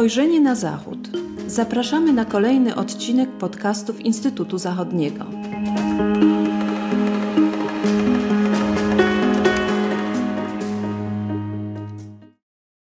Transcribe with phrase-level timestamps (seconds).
[0.00, 0.98] Spojrzenie na Zachód.
[1.46, 5.24] Zapraszamy na kolejny odcinek podcastów Instytutu Zachodniego.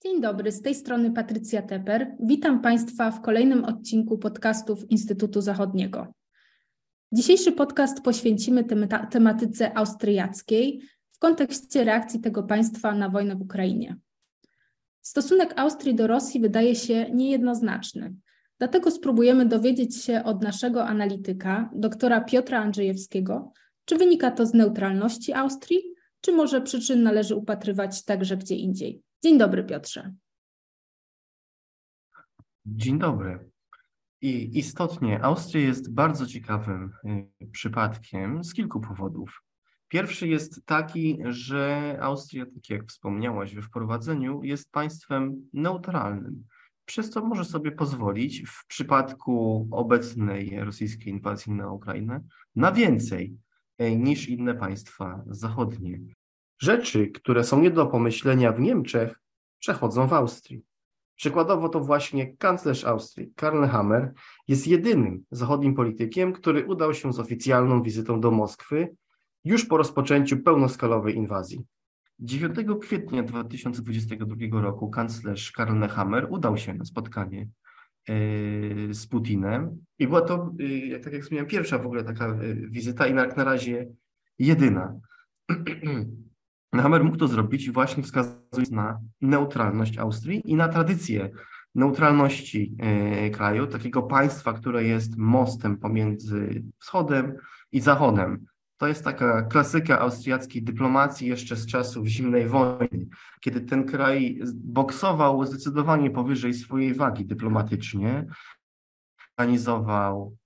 [0.04, 2.16] Dzień dobry, z tej strony Patrycja Teper.
[2.20, 6.08] Witam Państwa w kolejnym odcinku podcastów Instytutu Zachodniego.
[7.12, 8.66] Dzisiejszy podcast poświęcimy
[9.12, 13.98] tematyce austriackiej w kontekście reakcji tego państwa na wojnę w Ukrainie.
[15.04, 18.16] Stosunek Austrii do Rosji wydaje się niejednoznaczny.
[18.60, 23.52] Dlatego spróbujemy dowiedzieć się od naszego analityka, doktora Piotra Andrzejewskiego,
[23.86, 29.02] czy wynika to z neutralności Austrii, czy może przyczyn należy upatrywać także gdzie indziej.
[29.24, 30.14] Dzień dobry, Piotrze.
[32.66, 33.50] Dzień dobry.
[34.22, 36.92] I istotnie, Austria jest bardzo ciekawym
[37.42, 39.44] y, przypadkiem z kilku powodów.
[39.94, 46.44] Pierwszy jest taki, że Austria, tak jak wspomniałaś we wprowadzeniu, jest państwem neutralnym,
[46.86, 52.22] przez co może sobie pozwolić w przypadku obecnej rosyjskiej inwazji na Ukrainę
[52.56, 53.38] na więcej
[53.78, 56.00] e, niż inne państwa zachodnie.
[56.60, 59.20] Rzeczy, które są nie do pomyślenia w Niemczech,
[59.60, 60.62] przechodzą w Austrii.
[61.16, 64.14] Przykładowo to właśnie kanclerz Austrii, Karl Hammer,
[64.48, 68.96] jest jedynym zachodnim politykiem, który udał się z oficjalną wizytą do Moskwy
[69.46, 71.66] już po rozpoczęciu pełnoskalowej inwazji.
[72.20, 78.14] 9 kwietnia 2022 roku kanclerz Karl Nehammer udał się na spotkanie e,
[78.94, 80.54] z Putinem i była to,
[80.94, 83.88] e, tak jak wspomniałem, pierwsza w ogóle taka e, wizyta i jak na razie
[84.40, 85.00] jedyna.
[86.74, 91.30] Nehammer mógł to zrobić właśnie wskazując na neutralność Austrii i na tradycję
[91.76, 92.76] neutralności
[93.34, 97.36] kraju, takiego państwa, które jest mostem pomiędzy wschodem
[97.72, 98.46] i zachodem.
[98.84, 103.08] To jest taka klasyka austriackiej dyplomacji jeszcze z czasów zimnej wojny,
[103.42, 108.26] kiedy ten kraj boksował zdecydowanie powyżej swojej wagi dyplomatycznie,
[109.30, 110.38] organizował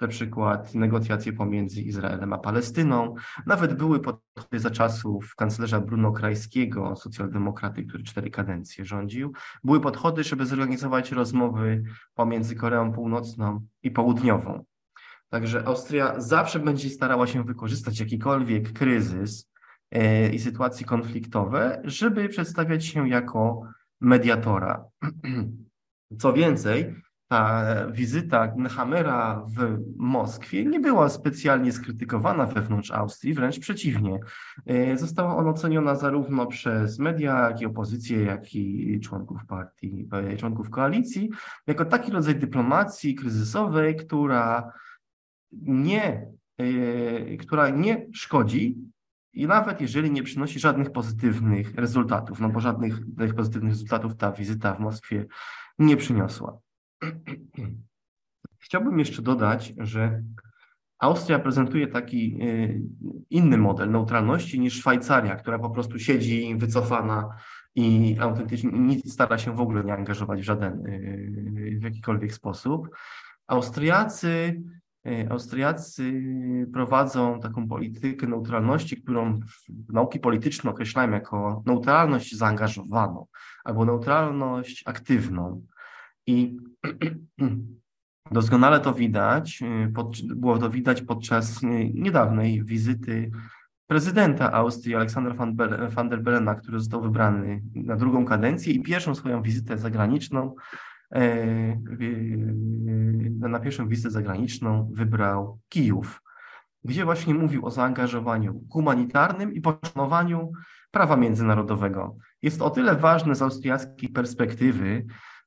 [0.00, 3.14] na przykład negocjacje pomiędzy Izraelem a Palestyną.
[3.46, 9.32] Nawet były podchody za czasów kanclerza Bruno Krajskiego, socjaldemokraty, który cztery kadencje rządził.
[9.64, 11.82] Były podchody, żeby zorganizować rozmowy
[12.14, 14.64] pomiędzy Koreą Północną i Południową.
[15.28, 19.50] Także Austria zawsze będzie starała się wykorzystać jakikolwiek kryzys
[19.90, 23.62] e, i sytuacje konfliktowe, żeby przedstawiać się jako
[24.00, 24.84] mediatora.
[26.20, 26.94] Co więcej,
[27.28, 34.20] ta wizyta Hamera w Moskwie nie była specjalnie skrytykowana wewnątrz Austrii, wręcz przeciwnie.
[34.66, 40.36] E, została ona oceniona zarówno przez media, jak i opozycję, jak i członków partii, e,
[40.36, 41.30] członków koalicji,
[41.66, 44.72] jako taki rodzaj dyplomacji kryzysowej, która
[45.62, 46.26] nie,
[46.58, 48.76] e, która nie szkodzi
[49.32, 52.94] i nawet jeżeli nie przynosi żadnych pozytywnych rezultatów, no bo żadnych
[53.36, 55.26] pozytywnych rezultatów ta wizyta w Moskwie
[55.78, 56.58] nie przyniosła.
[58.58, 60.22] Chciałbym jeszcze dodać, że
[60.98, 62.46] Austria prezentuje taki e,
[63.30, 67.28] inny model neutralności niż Szwajcaria, która po prostu siedzi wycofana
[67.74, 72.88] i autentycznie nie stara się w ogóle nie angażować w żaden, e, w jakikolwiek sposób.
[73.46, 74.62] Austriacy
[75.30, 76.22] Austriacy
[76.72, 79.40] prowadzą taką politykę neutralności, którą
[79.88, 83.26] nauki polityczne określają jako neutralność zaangażowaną
[83.64, 85.62] albo neutralność aktywną.
[86.26, 86.56] I
[88.30, 93.30] doskonale to widać, e, było to widać podczas e, niedawnej wizyty
[93.86, 95.34] prezydenta Austrii, Aleksandra
[95.90, 100.95] van der Bellena, który został wybrany na drugą kadencję i pierwszą swoją wizytę zagraniczną E,
[103.40, 106.22] na pierwszą wizytę zagraniczną wybrał Kijów,
[106.84, 110.52] gdzie właśnie mówił o zaangażowaniu humanitarnym i poszanowaniu
[110.90, 112.16] prawa międzynarodowego.
[112.42, 115.06] Jest o tyle ważne z austriackiej perspektywy,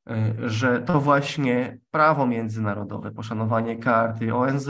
[0.09, 4.69] e, że to właśnie prawo międzynarodowe, poszanowanie karty ONZ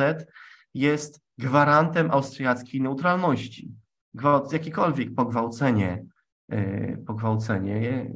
[0.73, 3.71] jest gwarantem austriackiej neutralności.
[4.13, 6.06] Gwałt, jakiekolwiek pogwałcenie,
[6.50, 8.12] e, pogwałcenie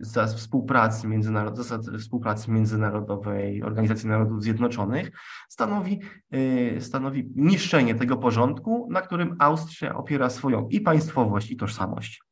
[0.00, 5.10] zasad współpracy, międzynarod, zasad współpracy międzynarodowej Organizacji Narodów Zjednoczonych
[5.48, 6.00] stanowi,
[6.34, 12.22] y, stanowi niszczenie tego porządku, na którym Austria opiera swoją i państwowość, i tożsamość.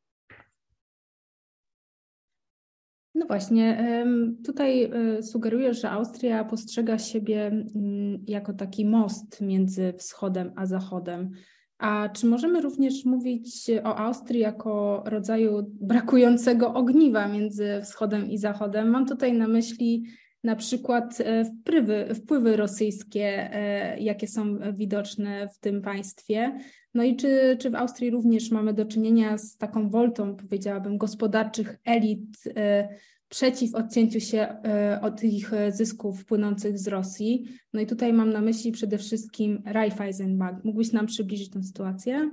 [3.15, 4.05] No właśnie,
[4.45, 11.31] tutaj y, sugeruję, że Austria postrzega siebie mm, jako taki most między wschodem a zachodem.
[11.77, 18.89] A czy możemy również mówić o Austrii jako rodzaju brakującego ogniwa między wschodem i zachodem?
[18.89, 20.03] Mam tutaj na myśli
[20.45, 26.59] na przykład e, wpływy, wpływy rosyjskie, e, jakie są widoczne w tym państwie.
[26.93, 31.77] No i czy, czy w Austrii również mamy do czynienia z taką woltą, powiedziałabym, gospodarczych
[31.85, 32.89] elit e,
[33.29, 34.55] przeciw odcięciu się
[35.01, 37.45] od ich zysków płynących z Rosji.
[37.73, 40.63] No i tutaj mam na myśli przede wszystkim Raiffeisenbank.
[40.63, 42.31] Mógłbyś nam przybliżyć tę sytuację?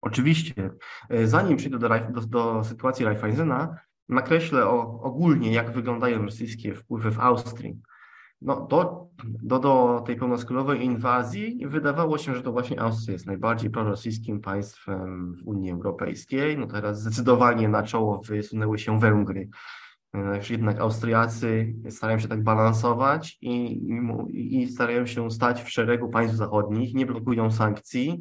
[0.00, 0.70] Oczywiście.
[1.24, 3.76] Zanim przejdę do, do, do sytuacji Raiffeisena,
[4.08, 7.80] nakreślę o, ogólnie, jak wyglądają rosyjskie wpływy w Austrii.
[8.40, 9.08] No, do,
[9.42, 15.34] do, do tej pełnoskalowej inwazji wydawało się, że to właśnie Austria jest najbardziej prorosyjskim państwem
[15.34, 16.58] w Unii Europejskiej.
[16.58, 19.48] No teraz zdecydowanie na czoło wysunęły się Węgry.
[20.50, 23.72] Jednak Austriacy starają się tak balansować i,
[24.28, 28.20] i, i starają się stać w szeregu państw zachodnich, nie blokują sankcji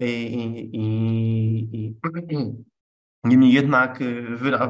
[0.00, 0.04] i,
[0.72, 1.94] i, i
[3.24, 4.22] Niemniej jednak y,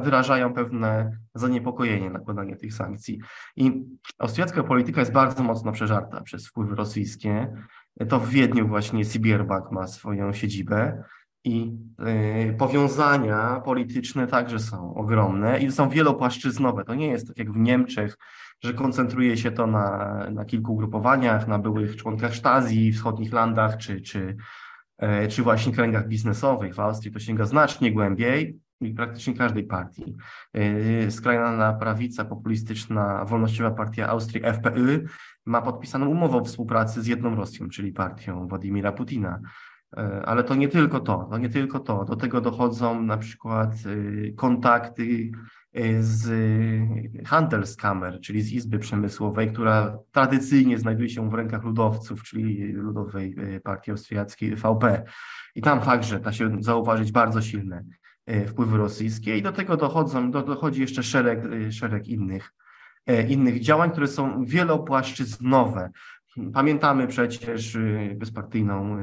[0.03, 3.19] wyrażają pewne zaniepokojenie nakładanie tych sankcji.
[3.55, 3.83] I
[4.19, 7.53] austriacka polityka jest bardzo mocno przeżarta przez wpływy rosyjskie.
[8.09, 11.03] To w Wiedniu właśnie Sibierbank ma swoją siedzibę
[11.43, 11.77] i
[12.49, 16.83] y, powiązania polityczne także są ogromne i są wielopłaszczyznowe.
[16.83, 18.17] To nie jest tak jak w Niemczech,
[18.63, 24.01] że koncentruje się to na, na kilku ugrupowaniach, na byłych członkach Stazji, wschodnich landach czy,
[24.01, 24.35] czy
[25.29, 26.75] czy właśnie kręgach biznesowych.
[26.75, 30.15] W Austrii to sięga znacznie głębiej i praktycznie każdej partii.
[30.53, 35.05] E, skrajna prawica, populistyczna, wolnościowa partia Austrii FPÖ
[35.45, 39.39] ma podpisaną umowę o współpracy z jedną Rosją, czyli partią Władimira Putina.
[39.97, 42.05] E, ale to nie tylko to, to nie tylko to.
[42.05, 43.71] Do tego dochodzą na przykład
[44.35, 45.31] kontakty
[45.99, 46.29] z
[47.25, 53.59] Handelskammer, czyli z Izby Przemysłowej, która tradycyjnie znajduje się w rękach ludowców, czyli Ludowej e,
[53.59, 55.03] Partii Austriackiej VP.
[55.55, 57.83] I tam także da się zauważyć bardzo silne
[58.25, 62.51] e, wpływy rosyjskie i do tego dochodzą, do, dochodzi jeszcze szereg, e, szereg innych,
[63.27, 65.91] innych działań, które są wielopłaszczyznowe.
[66.53, 67.77] Pamiętamy przecież
[68.15, 68.97] bezpartyjną,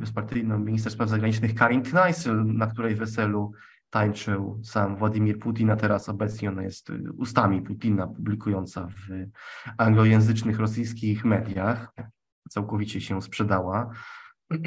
[0.00, 3.52] bezpartyjną minister spraw zagranicznych Karin Kneissel, na której weselu
[3.90, 9.26] tańczył sam Władimir Putin, a teraz obecnie ona jest ustami Putina, publikująca w
[9.78, 11.92] anglojęzycznych rosyjskich mediach.
[12.50, 13.90] Całkowicie się sprzedała.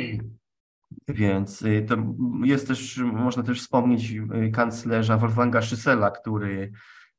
[1.07, 1.97] Więc y, to
[2.43, 6.71] jest też, można też wspomnieć y, kanclerza Wolfganga Schüssela, który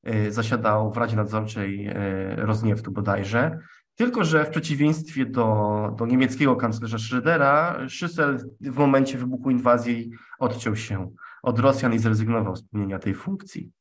[0.09, 1.91] y, zasiadał w Radzie Nadzorczej
[2.37, 3.59] Rozniewtu bodajże.
[3.95, 10.77] Tylko, że w przeciwieństwie do, do niemieckiego kanclerza Schrödera, Schüssel w momencie wybuchu inwazji odciął
[10.77, 13.73] się od Rosjan i zrezygnował z pełnienia tej funkcji.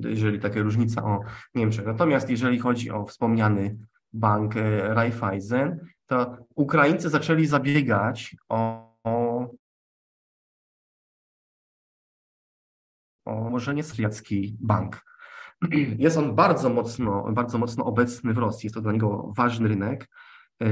[0.00, 1.20] Jeżeli taka różnica o
[1.54, 1.86] Niemczech.
[1.86, 3.78] Natomiast jeżeli chodzi o wspomniany
[4.12, 9.46] bank e, Raiffeisen, to Ukraińcy zaczęli zabiegać o, o,
[13.24, 15.04] o może nie syriacki bank.
[15.98, 20.10] Jest on bardzo mocno, bardzo mocno obecny w Rosji, jest to dla niego ważny rynek
[20.60, 20.70] e,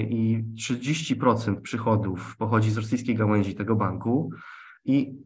[0.00, 4.30] i 30% przychodów pochodzi z rosyjskiej gałęzi tego banku.
[4.84, 5.24] I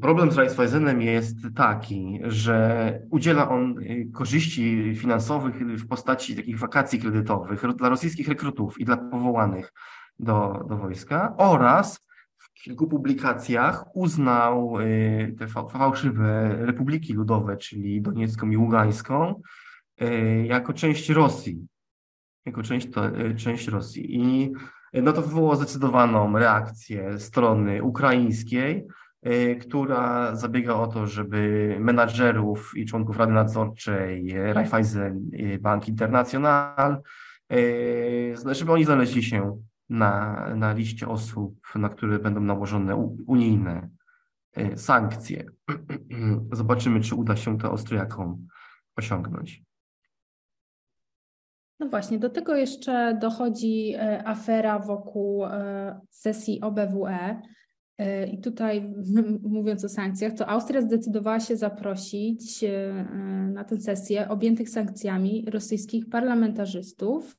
[0.00, 6.98] problem z Raiffeisenem jest taki, że udziela on y, korzyści finansowych w postaci takich wakacji
[6.98, 9.72] kredytowych dla rosyjskich rekrutów i dla powołanych
[10.18, 12.00] do, do wojska oraz
[12.36, 19.42] w kilku publikacjach uznał y, te fałszywe republiki ludowe, czyli Doniecką i Ługańską,
[20.02, 21.66] y, jako część Rosji.
[22.46, 23.02] Jako część, to,
[23.36, 24.16] część Rosji.
[24.16, 24.52] I
[24.92, 28.86] no to wywołało zdecydowaną reakcję strony ukraińskiej,
[29.26, 35.30] y, która zabiega o to, żeby menadżerów i członków Rady Nadzorczej Raiffeisen
[35.60, 37.02] Bank International,
[38.52, 43.88] żeby oni znaleźli się na, na liście osób, na które będą nałożone unijne
[44.76, 45.44] sankcje.
[46.52, 48.46] Zobaczymy, czy uda się to Austriakom
[48.96, 49.62] osiągnąć.
[51.80, 57.42] No właśnie, do tego jeszcze dochodzi e, afera wokół e, sesji OBWE.
[57.98, 58.94] E, I tutaj,
[59.42, 62.64] mówiąc o sankcjach, to Austria zdecydowała się zaprosić
[63.52, 67.36] na tę sesję objętych sankcjami rosyjskich parlamentarzystów.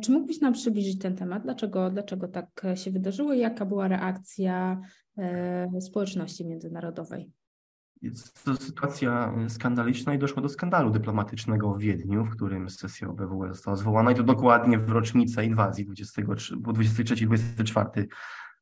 [0.00, 1.42] Czy mógłbyś nam przybliżyć ten temat?
[1.42, 4.80] Dlaczego, dlaczego tak się wydarzyło i jaka była reakcja
[5.80, 7.30] społeczności międzynarodowej?
[8.02, 13.48] Jest to sytuacja skandaliczna i doszło do skandalu dyplomatycznego w Wiedniu, w którym sesja OBWE
[13.48, 18.06] została zwołana i to dokładnie w rocznicę inwazji 23-24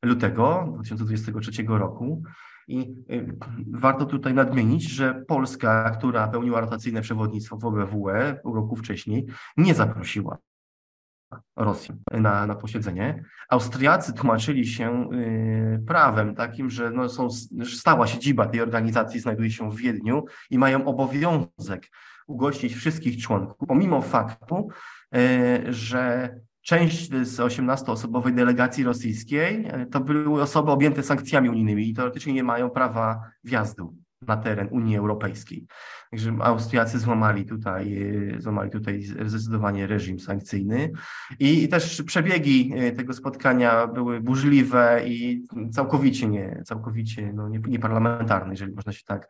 [0.03, 2.23] lutego 2023 roku.
[2.69, 3.37] I y,
[3.71, 9.27] warto tutaj nadmienić, że Polska, która pełniła rotacyjne przewodnictwo w OBWE pół roku wcześniej,
[9.57, 10.39] nie zaprosiła
[11.57, 13.25] Rosji na, na posiedzenie.
[13.49, 17.29] Austriacy tłumaczyli się y, prawem takim, że no są,
[17.65, 21.91] stała siedziba tej organizacji znajduje się w Wiedniu i mają obowiązek
[22.27, 24.69] ugościć wszystkich członków, pomimo faktu,
[25.17, 31.95] y, że część z 18-osobowej delegacji rosyjskiej y, to były osoby objęte sankcjami unijnymi i
[31.95, 35.67] teoretycznie nie mają prawa wjazdu na teren Unii Europejskiej.
[36.11, 40.93] Także Austriacy złamali tutaj, e, złamali tutaj zdecydowanie reżim sankcyjny
[41.39, 48.73] i też przebiegi e, tego spotkania były burzliwe i całkowicie nie, całkowicie no, nieparlamentarne, jeżeli
[48.73, 49.29] można się tak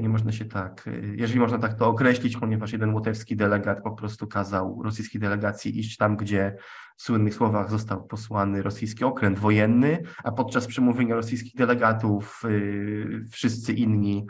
[0.00, 4.26] nie można się tak, jeżeli można tak to określić, ponieważ jeden łotewski delegat po prostu
[4.26, 6.56] kazał rosyjskiej delegacji iść tam, gdzie
[6.96, 13.72] w słynnych słowach został posłany rosyjski okręt wojenny, a podczas przemówienia rosyjskich delegatów y, wszyscy
[13.72, 14.26] inni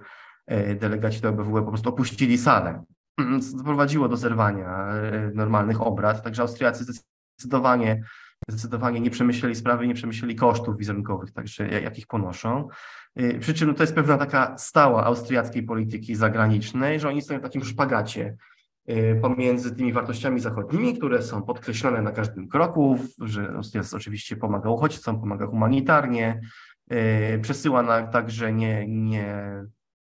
[0.81, 2.85] delegaci do OBWE po prostu opuścili salę.
[3.57, 4.87] Doprowadziło do zerwania
[5.35, 8.03] normalnych obrad, także Austriacy zdecydowanie
[8.49, 12.69] zdecydowanie nie przemyśleli sprawy, nie przemyśleli kosztów wizerunkowych, także jakich ponoszą.
[13.41, 17.65] Przy czym to jest pewna taka stała austriackiej polityki zagranicznej, że oni stoją w takim
[17.65, 18.37] szpagacie
[18.91, 24.71] Y, pomiędzy tymi wartościami zachodnimi, które są podkreślone na każdym kroku, że Rosja oczywiście pomaga
[24.71, 26.41] uchodźcom, pomaga humanitarnie,
[26.93, 29.45] y, przesyła na, także nie, nie,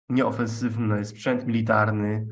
[0.08, 2.26] nieofensywny sprzęt militarny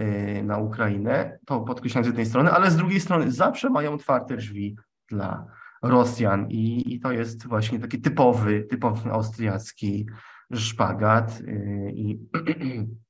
[0.00, 4.36] y, na Ukrainę, to podkreślam z jednej strony, ale z drugiej strony zawsze mają otwarte
[4.36, 4.76] drzwi
[5.08, 5.46] dla
[5.82, 10.06] Rosjan i, i to jest właśnie taki typowy, typowy austriacki
[10.54, 11.42] szpagat
[11.92, 12.18] i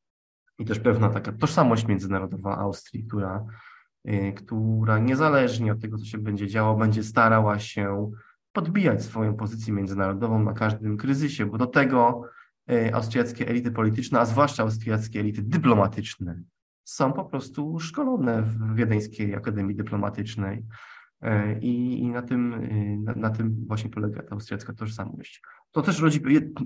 [0.59, 3.45] i też pewna taka tożsamość międzynarodowa Austrii, która,
[4.09, 8.13] y, która niezależnie od tego, co się będzie działo, będzie starała się
[8.53, 12.23] podbijać swoją pozycję międzynarodową na każdym kryzysie, bo do tego
[12.71, 16.43] y, austriackie elity polityczne, a zwłaszcza austriackie elity dyplomatyczne,
[16.85, 20.65] są po prostu szkolone w Wiedeńskiej Akademii Dyplomatycznej.
[21.25, 22.69] Y, I, i na, tym,
[23.05, 25.43] na, na, tym właśnie polega ta austriacka tożsamość.
[25.71, 26.21] To też rodzi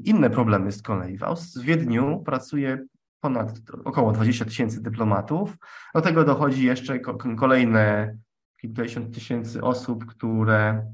[0.05, 1.19] inne problemy z kolei.
[1.19, 2.87] W Wiedniu pracuje
[3.21, 5.57] ponad około 20 tysięcy dyplomatów.
[5.95, 6.99] Do tego dochodzi jeszcze
[7.39, 8.17] kolejne
[8.61, 10.93] kilkadziesiąt tysięcy osób, które,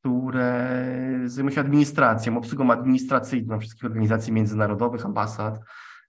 [0.00, 0.80] które
[1.24, 5.60] zajmują się administracją, obsługą administracyjną wszystkich organizacji międzynarodowych, ambasad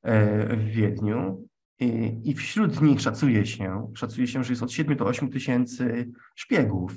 [0.04, 1.48] e, w Wiedniu.
[1.80, 6.10] I, I wśród nich szacuje się, szacuje się, że jest od 7 do 8 tysięcy
[6.36, 6.94] szpiegów.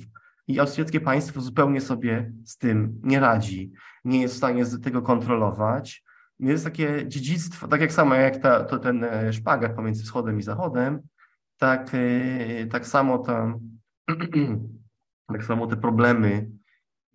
[0.46, 3.72] I austriackie państwo zupełnie sobie z tym nie radzi,
[4.04, 6.04] nie jest w stanie tego kontrolować
[6.40, 10.42] jest takie dziedzictwo, tak jak samo jak ta, to ten e, szpagat pomiędzy wschodem i
[10.42, 11.00] zachodem,
[11.58, 13.60] tak, e, tak samo to,
[15.32, 16.50] tak samo te problemy,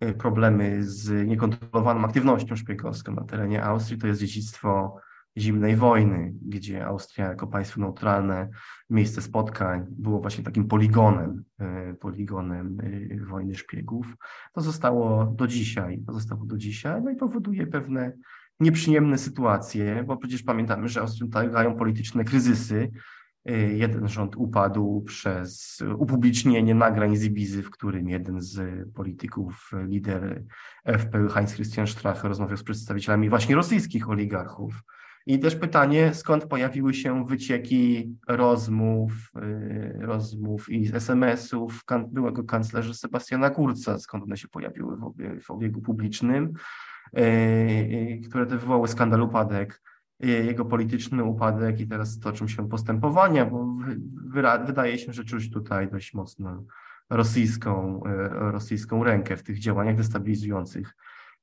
[0.00, 4.96] e, problemy z niekontrolowaną aktywnością szpiegowską na terenie Austrii to jest dziedzictwo
[5.38, 8.48] zimnej wojny, gdzie Austria jako państwo neutralne,
[8.90, 11.44] miejsce spotkań było właśnie takim poligonem,
[12.00, 12.78] poligonem
[13.28, 14.16] wojny szpiegów.
[14.52, 18.12] To zostało do dzisiaj, to zostało do dzisiaj, no i powoduje pewne
[18.60, 22.90] nieprzyjemne sytuacje, bo przecież pamiętamy, że ostrzegają polityczne kryzysy.
[23.50, 30.42] Y, jeden rząd upadł przez upublicznienie nagrań z Ibizy, w którym jeden z polityków, lider
[30.84, 34.82] FPÖ, Heinz Christian Strache, rozmawiał z przedstawicielami właśnie rosyjskich oligarchów.
[35.26, 43.50] I też pytanie, skąd pojawiły się wycieki rozmów, y, rozmów i SMS-ów byłego kanclerza Sebastiana
[43.50, 44.96] Kurza, skąd one się pojawiły
[45.42, 46.52] w obiegu publicznym.
[47.16, 49.82] E, e, które te wywołały skandal upadek,
[50.20, 53.76] jego polityczny upadek i teraz toczą się postępowania, bo
[54.66, 56.64] wydaje się, że czuć tutaj dość mocno
[57.10, 58.00] rosyjską,
[58.30, 60.96] rosyjską rękę w tych działaniach destabilizujących,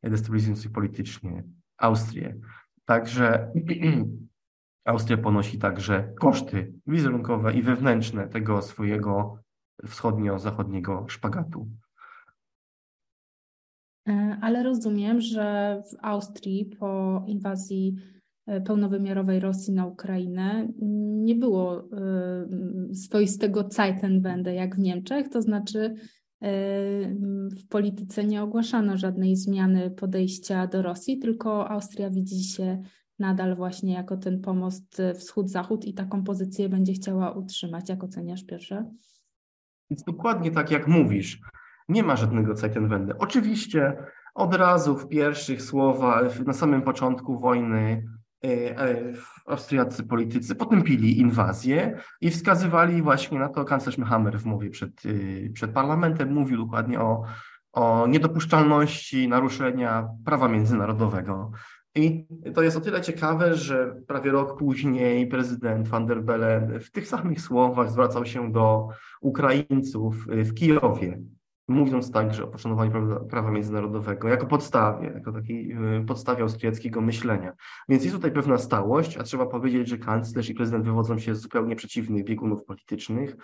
[0.03, 1.43] destabilizujących politycznie
[1.77, 2.35] Austrię.
[2.91, 3.51] Także
[4.85, 9.37] Austria ponosi także koszty wizerunkowe i wewnętrzne tego swojego
[9.85, 11.67] wschodnio-zachodniego szpagatu.
[14.07, 17.95] E, ale rozumiem, że w Austrii po inwazji
[18.47, 20.67] e, pełnowymiarowej Rosji na Ukrainę
[21.23, 25.95] nie było e, swoistego Zeitenwende jak w Niemczech, to znaczy
[27.51, 32.81] w polityce nie ogłaszano żadnej zmiany podejścia do Rosji, tylko Austria widzi się
[33.19, 37.89] nadal właśnie jako ten pomost wschód-zachód i taką pozycję będzie chciała utrzymać.
[37.89, 38.91] Jak oceniasz pierwsze?
[39.89, 41.39] Jest dokładnie tak, jak mówisz.
[41.89, 43.17] Nie ma żadnego Zeitenwende.
[43.17, 43.97] Oczywiście
[44.35, 48.20] od razu w pierwszych słowach, na samym początku wojny, e, e,
[49.45, 55.49] austriaccy politycy potępili inwazję i wskazywali właśnie na to, kanclerz Hammer w mowie przed, e,
[55.49, 57.23] przed parlamentem mówił dokładnie o,
[57.73, 61.51] o niedopuszczalności naruszenia prawa międzynarodowego.
[61.95, 66.91] I to jest o tyle ciekawe, że prawie rok później prezydent van der Bellen w
[66.91, 68.87] tych samych słowach zwracał się do
[69.21, 71.21] Ukraińców w Kijowie
[71.71, 77.53] mówiąc także o poszanowaniu prawa, prawa międzynarodowego jako podstawie, jako takiej y, podstawie austriackiego myślenia.
[77.89, 81.41] Więc jest tutaj pewna stałość, a trzeba powiedzieć, że kanclerz i prezydent wywodzą się z
[81.41, 83.35] zupełnie przeciwnych biegunów politycznych,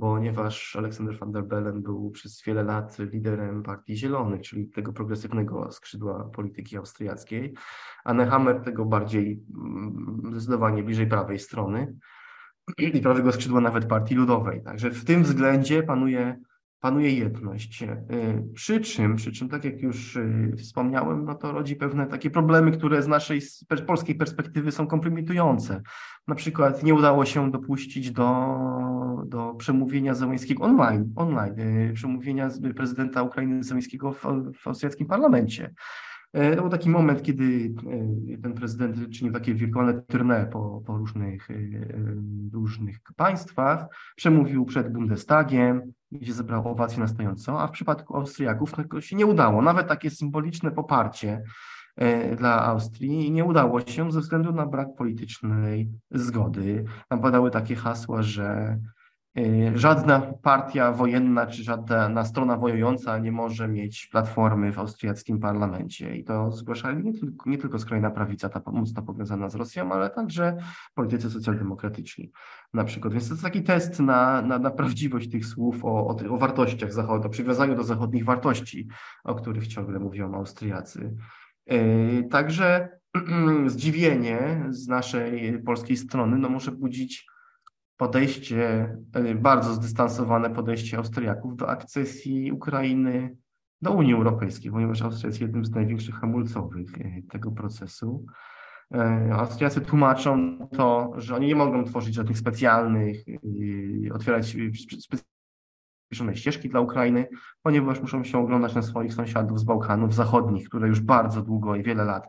[0.00, 5.72] ponieważ Aleksander van der Bellen był przez wiele lat liderem Partii Zielonych, czyli tego progresywnego
[5.72, 7.54] skrzydła polityki austriackiej,
[8.04, 11.96] a Nehammer tego bardziej mm, zdecydowanie bliżej prawej strony
[12.78, 14.62] i prawego skrzydła nawet Partii Ludowej.
[14.62, 16.40] Także w tym względzie panuje
[16.82, 17.82] panuje jedność.
[17.82, 17.86] Y,
[18.54, 22.72] przy czym, przy czym, tak jak już y, wspomniałem, no to rodzi pewne takie problemy,
[22.72, 25.82] które z naszej z polskiej perspektywy są kompromitujące.
[26.26, 28.56] Na przykład nie udało się dopuścić do,
[29.26, 34.22] do przemówienia Zełańskiego online, online, y, przemówienia prezydenta Ukrainy Zełańskiego w,
[34.56, 35.74] w austriackim parlamencie.
[36.32, 37.74] To był taki moment, kiedy
[38.42, 41.48] ten prezydent czynił takie wirtualne tournée po, po różnych,
[42.52, 43.86] różnych państwach,
[44.16, 49.26] przemówił przed Bundestagiem, gdzie zebrał owację na stojąco, a w przypadku Austriaków tego się nie
[49.26, 49.62] udało.
[49.62, 51.42] Nawet takie symboliczne poparcie
[51.96, 56.84] e, dla Austrii nie udało się ze względu na brak politycznej zgody.
[57.08, 58.80] Tam padały takie hasła, że e,
[59.74, 66.16] żadna partia wojenna czy żadna strona wojująca nie może mieć platformy w austriackim parlamencie.
[66.16, 70.10] I to zgłaszali nie tylko, nie tylko skrajna prawica, ta mocno powiązana z Rosją, ale
[70.10, 70.56] także
[70.94, 72.32] politycy socjaldemokratyczni
[72.74, 73.12] na przykład.
[73.12, 76.92] Więc to jest taki test na, na, na prawdziwość tych słów o, o, o wartościach
[76.92, 78.88] zachodu, o przywiązaniu do zachodnich wartości,
[79.24, 81.16] o których ciągle mówią Austriacy.
[81.66, 82.88] Yy, także
[83.66, 87.31] zdziwienie z naszej polskiej strony no, może budzić
[88.02, 93.36] podejście, yy, bardzo zdystansowane podejście Austriaków do akcesji Ukrainy
[93.82, 98.26] do Unii Europejskiej, ponieważ Austria jest jednym z największych hamulcowych yy, tego procesu.
[98.94, 103.16] E, Austriacy tłumaczą to, że oni nie mogą tworzyć żadnych specjalnych,
[104.14, 104.56] otwierać
[106.10, 107.28] specjalne ścieżki dla Ukrainy,
[107.62, 111.82] ponieważ muszą się oglądać na swoich sąsiadów z Bałkanów Zachodnich, które już bardzo długo i
[111.82, 112.24] wiele lat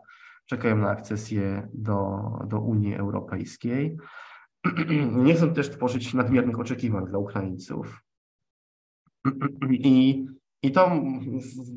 [0.45, 3.97] czekają na akcesję do, do Unii Europejskiej.
[5.25, 8.03] Nie chcą też tworzyć nadmiernych oczekiwań dla Ukraińców.
[9.72, 10.25] I
[10.63, 11.01] i to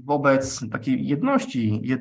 [0.05, 2.01] wobec takiej jedności, jed,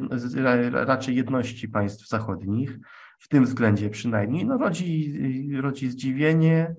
[0.71, 2.79] raczej jedności państw zachodnich,
[3.19, 5.19] w tym względzie przynajmniej, no rodzi,
[5.61, 6.75] rodzi zdziwienie,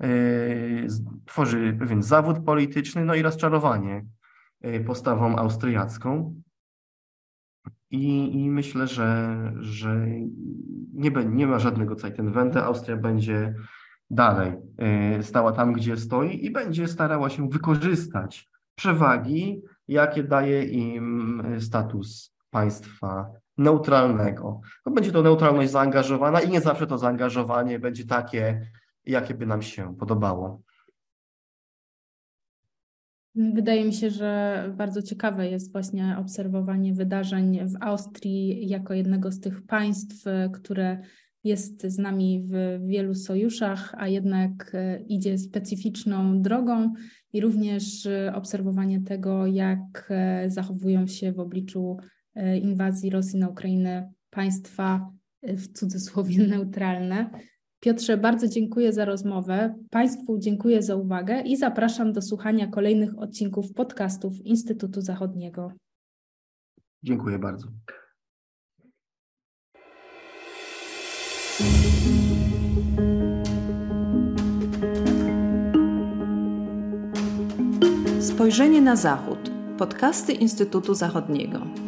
[0.00, 0.86] yy,
[1.26, 4.04] tworzy pewien zawód polityczny, no i rozczarowanie
[4.60, 6.42] yy, postawą austriacką.
[7.90, 10.06] I, i myślę, że, że
[10.94, 12.64] nie, nie ma żadnego Zeitenwende.
[12.64, 13.54] Austria będzie
[14.10, 14.52] dalej
[15.16, 22.34] yy, stała tam, gdzie stoi i będzie starała się wykorzystać przewagi, jakie daje im status
[22.50, 24.60] państwa neutralnego.
[24.86, 28.70] No będzie to neutralność zaangażowana i nie zawsze to zaangażowanie będzie takie,
[29.04, 30.62] jakie by nam się podobało.
[33.34, 39.40] Wydaje mi się, że bardzo ciekawe jest właśnie obserwowanie wydarzeń w Austrii jako jednego z
[39.40, 40.98] tych państw, które
[41.44, 46.92] jest z nami w wielu sojuszach, a jednak e, idzie specyficzną drogą
[47.32, 51.96] i również e, obserwowanie tego, jak e, zachowują się w obliczu
[52.62, 55.10] inwazji Rosji na Ukrainę państwa
[55.42, 57.30] w cudzysłowie neutralne.
[57.80, 59.74] Piotrze, bardzo dziękuję za rozmowę.
[59.90, 65.72] Państwu dziękuję za uwagę i zapraszam do słuchania kolejnych odcinków podcastów Instytutu Zachodniego.
[67.02, 67.68] Dziękuję bardzo.
[78.20, 79.38] Spojrzenie na Zachód.
[79.78, 81.87] Podcasty Instytutu Zachodniego.